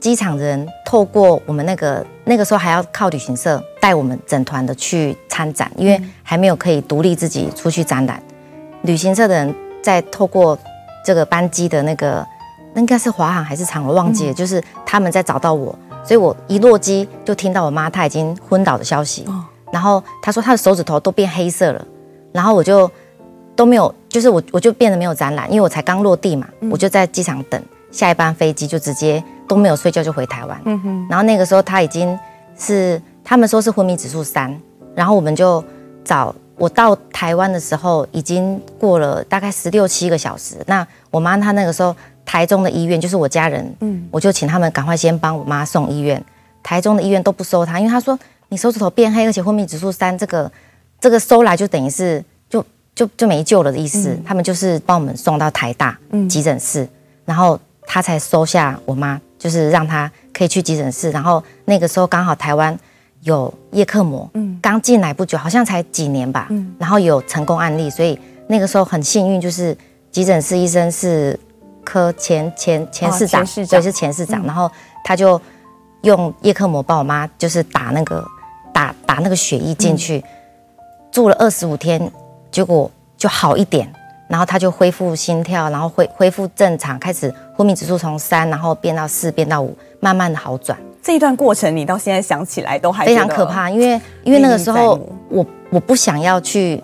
[0.00, 8.22] 机场人透过我们那个那个时候还要靠旅行社带我们整团的去参展，因为还没有可以独立自己出去展览。
[8.82, 10.56] 旅行社的人在透过
[11.04, 12.24] 这个班机的那个，
[12.74, 19.26] 那应该是华航还是长荣忘记了，就是他们在找到我，所以我一落机就听到我妈她已经昏倒的消息，
[19.72, 21.84] 然后她说她的手指头都变黑色了，
[22.32, 22.88] 然后我就
[23.56, 29.22] 都没有，就是我我就变得没有展览，因为我才刚落地嘛，我就在机场等下一班飞机就直接。
[29.48, 32.16] 都没有睡觉就回台湾，嗯哼，然后那个时候他已经
[32.58, 34.54] 是他们说是昏迷指数三，
[34.94, 35.64] 然后我们就
[36.04, 40.56] 找我到台湾的时候已经过了大概十六七个小时。
[40.66, 46.22] 那我妈她那个时候台中的医院就是我家人，嗯，我就请他们赶快先帮我妈送医院。
[46.62, 50.50] 台中的医院都不收她，因为他说你手指头变黑，而且昏迷指数三，这个
[51.00, 52.62] 这个收来就等于是就
[52.94, 54.18] 就就没救了的意思。
[54.26, 55.96] 他们就是帮我们送到台大
[56.28, 56.86] 急诊室，
[57.24, 59.18] 然后他才收下我妈。
[59.38, 62.76] 就是让他可以去急诊室，然后那个时候刚好台湾
[63.22, 69.76] 有叶克膜，嗯，刚进来不久，好像才几年吧，嗯，然后有成功案例，所以那个时候很幸运，就是
[70.10, 71.38] 急诊室医生是
[71.84, 74.70] 科前前前市长，对，是前市长，然后
[75.04, 75.40] 他就
[76.02, 78.24] 用叶克膜帮我妈，就是打那个
[78.72, 80.24] 打打那个血液进去，
[81.10, 82.10] 住了二十五天，
[82.50, 83.92] 结果就好一点。
[84.28, 90.78] 然后他就恢复心跳，然后恢恢复正常，开始昏迷指数从三，然后变到四，变到五，慢慢的好转。
[91.02, 96.82] 这一段过程你到现在想起来都还非常可怕，因为因为那个时候我我不想要去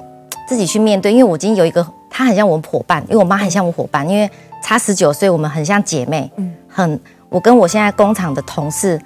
[0.48, 4.30] 自己去面对，因为我已经有一个他很像我们伙伴，因为我妈很像我伙伴，因为
[4.62, 8.98] 差十九岁，我们很像姐妹，嗯，很我跟我现在工厂的同事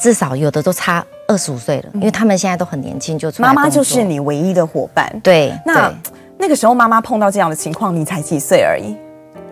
[0.00, 3.48] 至少有的都差二十五岁了，因为他们现在都很年轻，就出来。
[3.48, 5.92] 妈妈就是你唯一的伙伴，对，那。
[6.40, 8.96] 那个时候妈妈碰到这样的情况，你才几岁而已？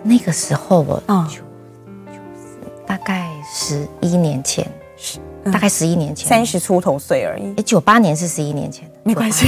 [0.03, 1.42] 那个时候我啊，就是
[2.87, 4.66] 大概十一年前，
[5.53, 7.53] 大概十一年前，三十出头岁而已。
[7.59, 9.46] 哎，九八年是十一年前，没关系，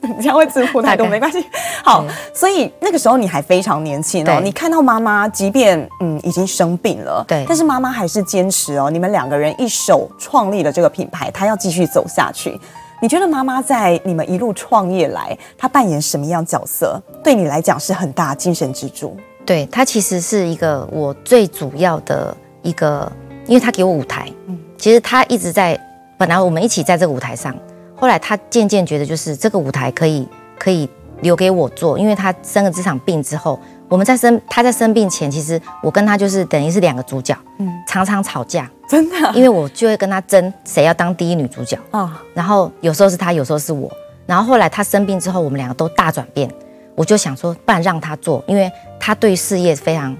[0.00, 1.44] 你这样会自负太多，没关系。
[1.84, 12.60] 好，所以那个时候你还非常年轻哦，你看到妈妈即便嗯已经生病了，对，但是妈妈还是坚持哦，你们两个人一手创立了这个品牌，她要继续走下去。
[13.02, 17.02] 你觉得妈妈在你们一路创业来，她扮演什么样角色？
[17.20, 19.16] 对你来讲是很大精神支柱。
[19.44, 23.10] 对，她其实是一个我最主要的一个，
[23.44, 24.30] 因为她给我舞台。
[24.46, 25.76] 嗯，其实她一直在，
[26.16, 27.52] 本来我们一起在这个舞台上，
[27.96, 30.88] 后来她渐渐觉得就是这个舞台可以可以
[31.22, 33.58] 留给我做，因为她生了这场病之后，
[33.92, 41.76] 我们在生他在生病前，其实我跟他就是等于是两个主角，嗯，常常吵架，真的，因为我就会跟他争谁要当第一女主角。
[41.90, 43.92] 啊，哦，然后有时候是他，有时候是我，
[44.24, 46.50] 然后后来他生病之后，我们两个都大转变。
[46.94, 50.16] 我就想说，不然让他做，因为他对事业非常，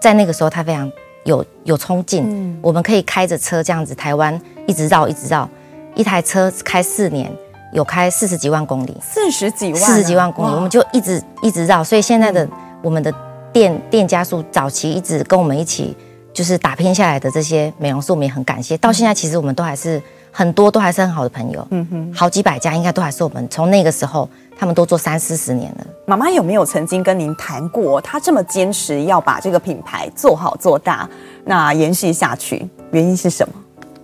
[0.00, 0.90] 在那个时候他非常
[1.22, 2.24] 有有冲劲。
[2.28, 5.48] 嗯，我们可以开着车这样子，台湾一直绕一直绕，
[5.94, 7.32] 一台车开四年，
[7.72, 11.84] 有开四十几万公里，四十几万，四十几万公里，我们就一直一直绕。
[11.84, 12.48] 所以现在的
[12.84, 13.12] 我们的
[13.52, 15.96] 店店家数，早期一直跟我们一起
[16.32, 18.76] 就是打拼下来的这些美容师，我们也很感谢。
[18.76, 24.28] 到现在其实我们都还是很多都还是很好的朋友，嗯哼，好几百家应该都还是我们从那个时候。
[24.56, 25.86] 他们都做三四十年了。
[26.06, 31.10] 妈妈有没有曾经跟您谈过，她这么坚持要把这个品牌做好做大，
[31.44, 33.54] 那延续下去，原因是什么？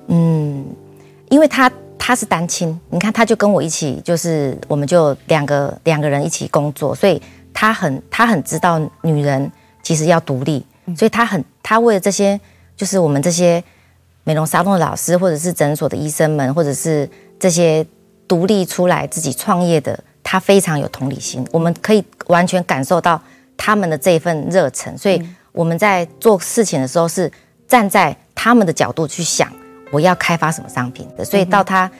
[0.08, 0.66] 嗯，
[1.28, 7.22] 因为她她是单亲，你看她就跟我一起，就是我们就两个两个人一起工作，所以
[7.60, 10.64] 她很他很知道女人其实要独立，
[10.96, 12.40] 所以他很他为了这些，
[12.74, 13.62] 就是我们这些
[14.24, 17.06] 美容沙龙的老师，或者是诊所的医生们，或者是
[17.38, 17.86] 这些
[18.26, 20.02] 独立出来自己创业的。
[20.22, 23.20] 他非常有同理心，我们可以完全感受到
[23.58, 27.30] 他们的这一份热忱，所以我们在做事情的时候是
[27.68, 29.52] 站在他们的角度去想，
[29.92, 31.22] 我要开发什么商品的。
[31.22, 31.90] 所以到他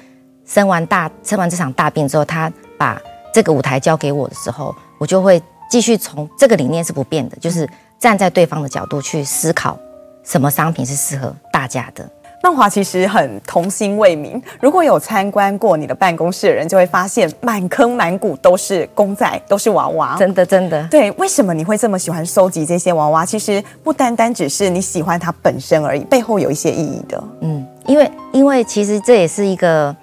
[0.47, 2.99] 生完大生完这场大病之后，他把
[3.31, 7.67] 这个舞台交给我的时候，我就会继续从这个理念是不变的，就是
[7.99, 9.79] 站在对方的角度去思考
[10.23, 12.07] 什么商品是适合大家的。
[12.43, 14.41] 曼华其实很童心未泯。
[14.61, 20.17] 如果有参观过你的办公室的人，就会发现满坑满谷都是公仔，都是娃娃。
[20.19, 20.87] 真的，真的。
[20.89, 23.27] 对，为什么你会这么喜欢收集这些娃娃？
[23.27, 27.23] 其实不单单只是你喜欢它本身而已，背后有一些意义的。
[27.41, 29.95] 嗯，因为因为其实这也是一个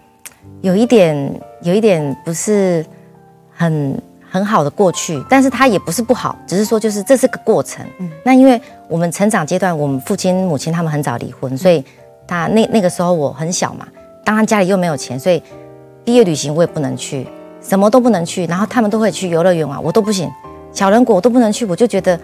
[0.62, 2.86] 有一点有一点不是
[3.52, 7.86] 很很好的过去，但是它也不是不好，只是说就是这是个过程。
[8.00, 11.84] 嗯，那因为我们成长阶段，我们父亲母亲他们很早离婚，所以。
[12.30, 13.88] 他那那个时候我很小嘛，
[14.26, 15.42] 当然家里又没有钱，所以
[16.04, 17.26] 毕业旅行我也不能去，
[17.62, 18.46] 什么都不能去。
[18.48, 20.30] 然后他们都会去游乐园啊，我都不行，
[20.74, 21.66] 小人国我都不能去。
[21.66, 22.20] 我就觉得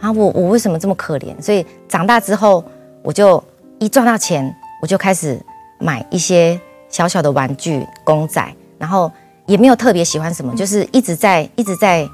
[0.00, 1.34] 啊，我我为什么这么可怜？
[1.42, 2.62] 所以长大之后，
[3.02, 3.42] 我就
[3.80, 4.48] 一赚到钱，
[4.80, 5.36] 我就开始
[5.80, 6.56] 买一些
[6.88, 8.40] 小小的玩具公仔，
[8.78, 9.10] 然后
[9.48, 12.08] 也没有特别喜欢什么，就是一直在一直在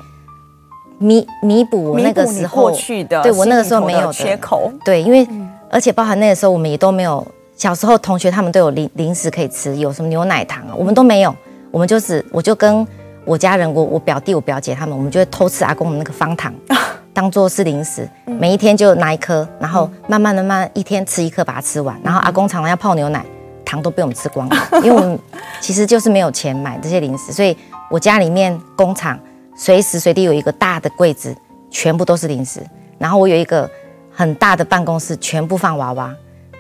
[0.99, 5.29] 弥弥补我那个时候过去的，对我那个时候没有的缺口，对，因为。
[5.71, 7.27] 而且包含那个时候，我们也都没有。
[7.57, 11.35] 小时候同学他们都有零零食可以吃，有什么牛奶糖啊，我们都没有。
[11.73, 12.87] 我们就是，我就跟
[13.25, 16.55] 我家人，我我表弟、我表姐他们，我们就会偷吃阿公的那个方糖，
[17.13, 18.09] 当做是零食。
[18.27, 21.99] 每一天就拿一颗，然后慢慢的、慢慢一天吃一颗，把它吃完。
[22.05, 23.25] 然后阿公常常要泡牛奶，
[23.65, 25.19] 糖都被我们吃光了， 因为我们
[25.61, 27.33] 其实就是没有钱买这些零食。
[27.33, 27.57] 所以
[27.91, 29.19] 我家里面工厂
[29.57, 31.35] 随时随地有一个大的柜子，
[31.71, 32.61] 全部都是零食。
[32.99, 33.69] 然后我有一个。
[34.17, 36.15] 很大的办公室，全部放娃娃，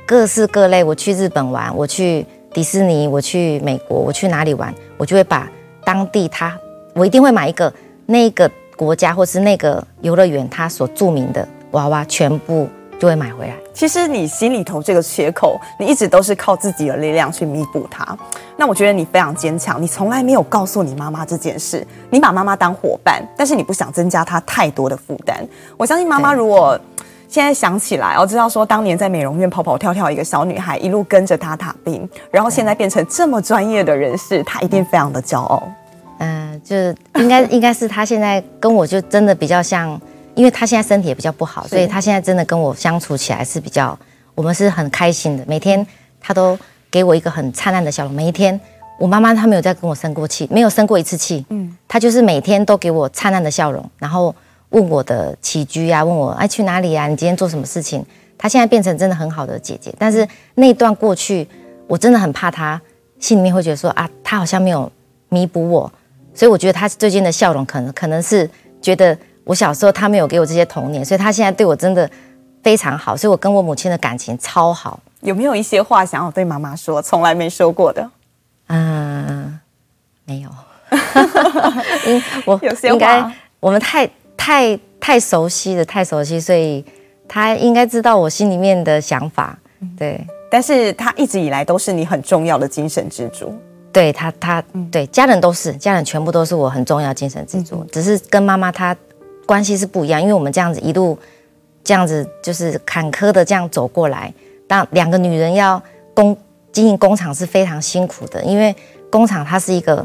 [0.05, 0.83] 各式各类。
[0.83, 5.49] 我去日本玩，我去迪士尼，我去美国，我去哪里玩，我就会把
[5.85, 6.59] 当地他，
[6.95, 7.73] 我一定会买一个
[8.07, 13.55] 那个国家或是那个游乐园他所著名的娃娃，全部就会买回来。
[13.73, 18.17] 其实你心里头这个缺口，你一直都是靠自己的力量去弥补它。
[18.57, 25.47] 那我觉得你非常坚强，你从来没有告诉你妈妈这件事，你把妈妈当伙伴，但是你不想增加她太多的负担。
[25.77, 26.79] 我相信妈妈如果。
[27.27, 35.61] 现在想起来，我知道说当年在美容院跑跑跳跳，一个小女孩一路跟着她打拼，然后现在变成这么专业的人士，她一定非常的骄傲。
[36.19, 40.01] 嗯、呃，就是应该应该是她现在跟我就真的比较像，
[40.35, 43.99] 因为她现在身体也比较不好，所以她现在真的跟我相处起来是比较，
[44.35, 45.45] 我们是很开心的。
[45.47, 45.87] 每天
[46.21, 46.59] 她都
[46.91, 48.13] 给我一个很灿烂的笑容。
[48.13, 48.59] 每一天，
[48.99, 51.45] 我妈妈她没有再跟我生过气，没有生过一次气。
[51.51, 54.35] 嗯，她就是每天都给我灿烂的笑容，然后。
[54.71, 57.07] 问我的起居呀、啊，问我哎去哪里呀、啊？
[57.07, 58.05] 你今天做什么事情？
[58.37, 61.47] 她现在变成真的很好的姐姐，但是那段过去，
[61.87, 62.81] 我真的很怕她
[63.21, 64.91] 心里面会觉得说啊，她好像没有
[65.29, 65.93] 弥补我
[66.35, 68.51] 所以我觉得她最近的笑容，可能可能是
[68.83, 72.11] 觉得我小时候他没有给我这些童年，所以他现在对我真的
[72.63, 74.99] 非常好，所以我跟我母亲的感情超好。
[75.21, 78.11] 有没有一些话想要对妈妈说，从来没说过的？
[78.69, 79.59] 嗯，
[80.25, 80.51] 没有。
[82.45, 83.25] 我有些应该
[83.59, 86.85] 我们太太太熟悉了，太熟悉，所以
[87.27, 89.59] 他应该知道我心里面的想法。
[89.99, 93.55] 对，但是他一直以来都是你很重要的精神支柱。
[93.93, 97.77] 对他，他对家人都是家人，全部都是我很重要的精神支柱。
[97.81, 98.97] 嗯、只是跟妈妈她
[99.47, 101.19] 关系是不一样，因为我们这样子一路
[101.83, 104.33] 这样子就是坎坷的这样走过来。
[104.67, 105.81] 当两个女人要
[106.15, 106.37] 工
[106.73, 108.75] 经营工厂是非常辛苦的，因为
[109.11, 110.05] 工厂它是一个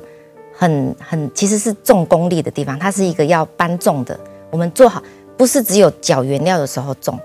[0.54, 4.20] 很很其实是重功力的地方，它是一个要搬重的。
[4.52, 5.02] 我们做好
[5.38, 7.18] 不是只有搅原料的时候重，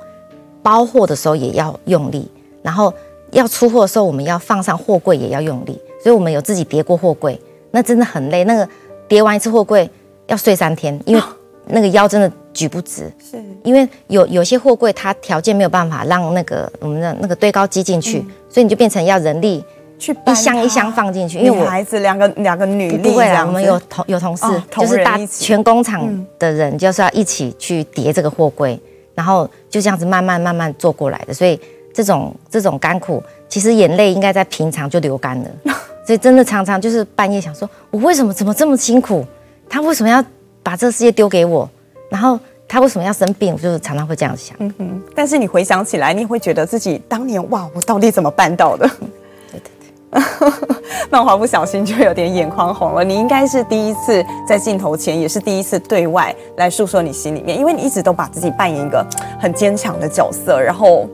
[0.63, 2.31] 包货的时候也要用力，
[2.63, 2.93] 然后
[3.33, 5.81] 要出货的时候我们要放上货柜也要用力。
[6.03, 8.45] 所以我们有自己叠过货柜，那真的很累。
[8.45, 8.69] 那个
[9.09, 9.91] 叠完一次货柜
[10.27, 11.23] 要睡三天，因为
[11.67, 13.11] 那个腰真的举不直。
[13.19, 19.65] 是，因为有有些货柜它条件没有办法让那个我们的那个堆高机进去，嗯、所以你就变成要人力
[19.99, 21.39] 去一箱一箱放进去。
[21.39, 28.81] 因为我孩子两个两个女力，不会啦，我们有同有同事，哦、就是大全工厂的人就是要一起去叠这个货柜，嗯、
[29.15, 31.33] 然后就这样子慢慢慢慢做过来的。
[31.33, 31.59] 所以
[31.93, 35.51] 这种这种甘苦，其实眼泪应该在平常就流干了。
[36.07, 39.25] 所以真的常常就是半夜想说，我为什么怎么这么辛苦？
[39.71, 40.23] 他为什么要
[40.65, 41.71] 把这个世界丢给我？
[42.11, 43.53] 然后他为什么要生病？
[43.55, 44.57] 我就常常会这样想。
[44.59, 45.03] 嗯哼。
[45.15, 48.89] 但是你回想起来，你会觉得自己当年哇，我到底怎么办到的？
[49.53, 50.53] 对对对。
[51.11, 53.05] 那我还不小心就有点眼眶红了。
[53.05, 59.07] 你应该是第一次在镜头前，也是第一次对外来诉说你心里面，因为你一直都把自己扮演一个
[59.39, 61.07] 很坚强的角色，然后。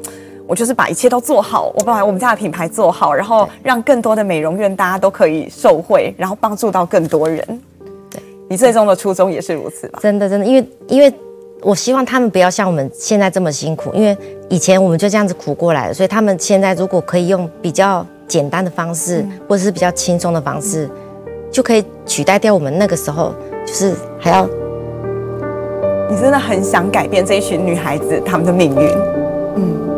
[0.47, 7.63] 我就是把一切都做好，我把我们家的品牌做好，然后让更多的美容院大家都可以受惠，然后帮助到更多人。
[8.51, 10.01] 对，你最终的初衷也是如此吧？
[10.03, 11.13] 真的，真的，因为因为
[11.63, 14.17] 我希望他们不要像我们现在这么辛苦，因为
[14.49, 23.33] 以前我们就这样子苦过来了，所以他们现在如果可以用比较简单的方式，嗯、或者是比较轻松的方式，嗯、就可以取代掉我们那个时候
[23.65, 24.49] 就是还要。
[26.11, 28.89] 你真的很想改变这一群女孩子她们的命运，
[29.55, 29.90] 嗯。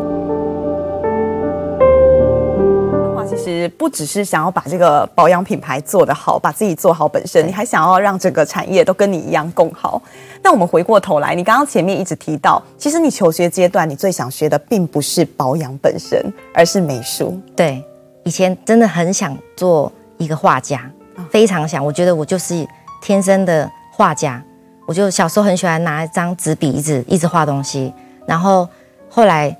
[3.42, 10.00] 实不只是想要把这个保养品牌做得好，把自己做好本身，你还想要让整个产业都跟你一样共好。
[10.42, 16.20] 那我们回过头来，你刚刚前面一直提到，其实你求学阶段你最想学的并不是保养本身，
[16.54, 17.40] 而是美术。
[17.54, 17.84] 对，
[18.24, 20.90] 以前真的很想做一个画家，
[21.30, 21.84] 非常想。
[21.84, 22.66] 我觉得我就是
[23.00, 24.42] 天生的画家。
[24.86, 27.92] 我就小时候很喜欢拿一张纸笔一直一直画东西，
[28.26, 28.68] 然后
[29.08, 29.56] 后来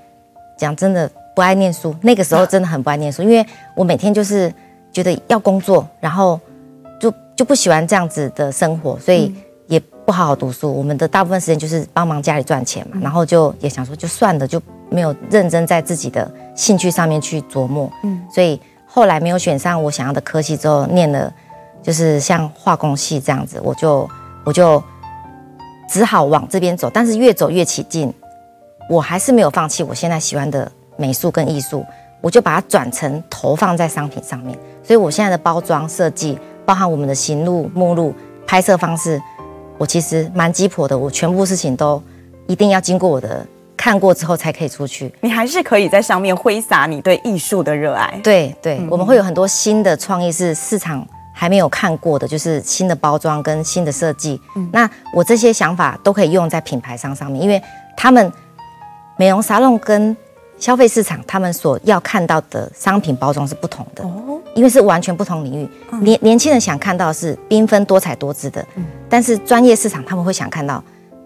[0.59, 1.11] 讲真的。
[1.35, 4.53] 不爱念书，那个时候真的很不爱念书，因为我每天就是
[4.93, 6.39] 觉得要工作，然后
[7.01, 9.35] 就就不喜欢这样子的生活，所以
[9.67, 10.71] 也不好好读书。
[10.71, 17.91] 我们的大部分时间就是帮忙家里赚钱嘛，然后就也想说就算了，就没有认真在自己的兴趣上面去琢磨。
[18.05, 21.33] 嗯，所以后来没有选上我想要的科系之后，念了
[21.83, 24.07] 就是像化工系这样子，我就
[24.45, 24.83] 我就
[25.89, 28.13] 只好往这边走，但是越走越起劲，
[28.91, 30.71] 我还是没有放弃我现在喜欢的。
[31.03, 31.85] 美术跟艺术，
[32.21, 34.57] 我就把它转成投放在商品上面。
[34.85, 38.15] 所以我现在的包装设计，包含我们的行路、目录、
[38.47, 39.21] 拍摄方式，
[39.79, 40.97] 我其实蛮鸡婆的。
[40.97, 42.01] 我全部事情都
[42.47, 43.45] 一定要经过我的
[43.77, 45.13] 看过之后才可以出去。
[45.21, 48.21] 你还是可以在上面挥洒你对艺术的热爱。
[48.23, 54.41] 对对，嗯、我们会有很多新的创意是市场还没有看过的，就是新的包装跟新的设计。
[54.55, 57.61] 嗯、那我这些想法都可以用在品牌商上面，因为
[57.97, 58.33] 他们
[59.17, 60.17] 美容沙龙跟
[60.63, 64.05] 消费市场他们所要看到的商品包装是不同的，
[64.55, 65.69] 因为是完全不同领域。
[66.03, 68.65] 年年轻人想看到的是缤纷多彩多姿的，
[69.09, 70.81] 但是专业市场他们会想看到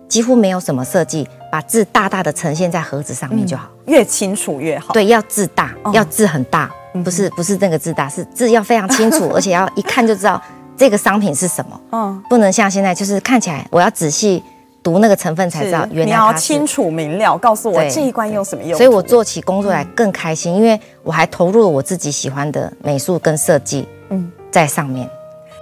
[0.08, 4.94] 几乎没有什么设计，把字大大的呈现在盒子上面就好，越清楚越好。
[4.94, 6.70] 对，要字大，要字很大，
[7.04, 10.42] 不是不是那个字大，是字要非常清楚， 而且要一看就知道
[10.78, 11.78] 这个商品是什么。
[11.92, 14.42] 嗯，不能像现在就是看起来我要仔细。
[14.86, 25.10] 读那个成分才知道，原来你要清楚明了告诉我这一关用什么用，所以我做起工作来更开心，因为我还投入了我自己喜欢的美术跟设计，嗯，在上面。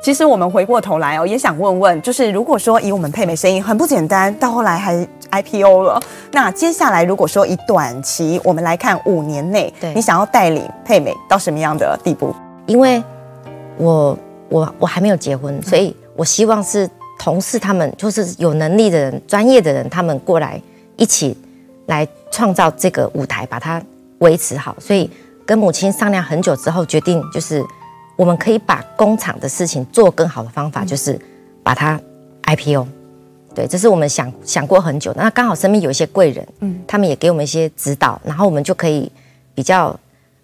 [0.03, 4.95] 其实我们回过头来哦，也想问问，就是如果说以我们配美生意很不简单，到后来还
[5.31, 5.99] IPO 了，
[6.31, 12.37] 那接下来如果说以短期我们来看五年内，对，你想要带领配美到什么样的地步？
[12.67, 13.03] 因为
[13.79, 14.19] 我
[14.51, 16.87] 我我还没有结婚，所以我希望是。
[17.19, 20.61] 同事他们就是有能力的人、专业的人，他们过来
[20.97, 21.37] 一起
[21.87, 23.83] 来创造这个舞台，把它
[24.19, 24.77] 维持好。
[24.79, 25.11] 所以
[25.47, 27.65] 跟母亲商量很久之后，决定就是
[28.17, 31.19] 我们可以把工厂的事情做更好的方法，就是
[31.63, 32.01] 把它
[32.43, 32.87] IPO。
[33.55, 35.23] 对，这是我们想想过很久的。
[35.23, 39.11] 那刚好身边有一些贵人，嗯，他们也给我们一些指导，然后我们就可以
[39.55, 39.97] 比较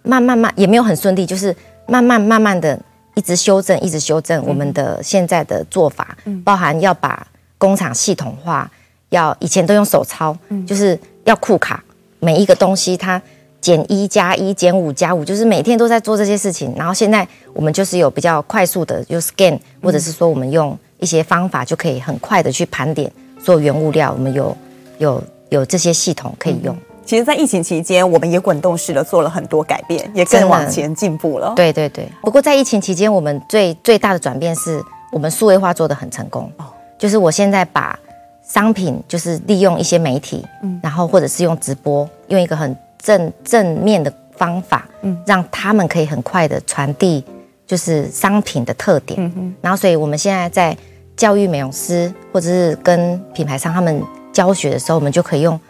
[0.05, 1.55] 慢慢慢，也没有很顺利，就是
[1.89, 2.79] 慢慢慢慢的
[3.21, 7.27] 一直修正，一直修正我们的现在的做法，嗯，包含要把
[7.59, 8.71] 工厂系统化，
[9.11, 11.85] 要以前都用手抄，嗯，就是要库卡
[12.19, 13.21] 每一个东西，它
[13.61, 16.73] 减一加一减五加五，就是每天都在做这些事情。
[16.75, 20.75] 然后现在我们就是有比较快速的，就 scan，或者是说我们用。
[21.03, 23.11] 一些方法就可以很快的去盘点
[23.43, 24.55] 所有原物料，我们有
[24.99, 26.77] 有有这些系统可以用。
[27.11, 31.53] 其实，在疫情期间，我们也滚动式的做了很多改变，也更往前进步了。
[31.57, 32.09] 对对对。
[32.23, 34.81] 不过在疫情期间，我们最最大的转变是
[35.11, 36.49] 我们数位化做得很成功。
[36.59, 36.67] 哦。
[36.97, 37.99] 就是我现在把
[38.45, 47.25] 商品，就是利用一些媒体，嗯，然后或者是用直播，用一个很正正面的方法，嗯，让他们可以很快的传递，
[47.67, 49.19] 就是商品的特点。
[49.21, 49.55] 嗯嗯。
[49.61, 50.77] 然后，所以我们现在在。
[51.17, 54.03] 教育美容师，或者是跟品牌商他们
[54.33, 55.61] 教学的时候，我们就可以用，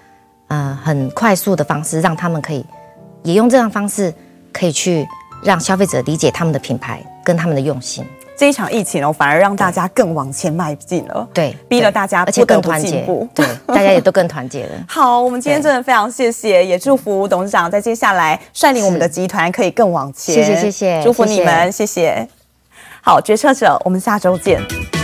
[0.51, 2.66] 呃，很快速的方式，让他们可以
[3.22, 4.12] 也用这样方式，
[4.53, 5.07] 可以去
[5.44, 8.05] 让消费者理解他们的品牌跟他们的用心。
[8.36, 14.70] 这一场疫情哦，反而让大家更往前迈进了，对，逼了大家而且更团结，对，大家也都更团结了。
[14.88, 20.34] 好，我们今天真的非常谢谢，也祝福董事长在接下来率领我们的集团可以更往前。
[20.34, 22.03] 谢谢谢谢，祝福你们，谢谢。
[22.03, 22.28] 谢谢
[23.03, 24.99] 好，决策者，我们下周见。